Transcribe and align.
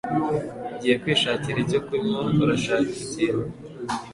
Ngiye 0.75 0.95
kwishakira 1.01 1.57
icyo 1.63 1.79
kunywa. 1.85 2.21
Urashaka 2.43 2.87
ikintu? 3.03 3.43